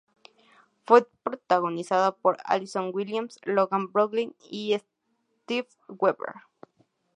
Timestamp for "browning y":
3.93-4.75